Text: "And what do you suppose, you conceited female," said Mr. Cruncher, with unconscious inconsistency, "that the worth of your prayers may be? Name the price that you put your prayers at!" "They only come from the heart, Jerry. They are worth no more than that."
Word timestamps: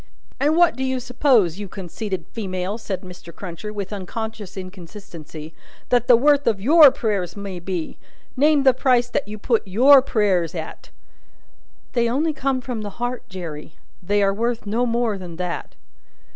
"And 0.39 0.57
what 0.57 0.75
do 0.75 0.83
you 0.83 0.99
suppose, 0.99 1.59
you 1.59 1.67
conceited 1.67 2.25
female," 2.31 2.79
said 2.79 3.01
Mr. 3.01 3.31
Cruncher, 3.31 3.71
with 3.71 3.93
unconscious 3.93 4.57
inconsistency, 4.57 5.53
"that 5.89 6.07
the 6.07 6.17
worth 6.17 6.47
of 6.47 6.59
your 6.59 6.89
prayers 6.89 7.37
may 7.37 7.59
be? 7.59 7.99
Name 8.35 8.63
the 8.63 8.73
price 8.73 9.11
that 9.11 9.27
you 9.27 9.37
put 9.37 9.61
your 9.67 10.01
prayers 10.01 10.55
at!" 10.55 10.89
"They 11.93 12.09
only 12.09 12.33
come 12.33 12.61
from 12.61 12.81
the 12.81 12.97
heart, 12.97 13.29
Jerry. 13.29 13.75
They 14.01 14.23
are 14.23 14.33
worth 14.33 14.65
no 14.65 14.87
more 14.87 15.19
than 15.19 15.35
that." 15.35 15.75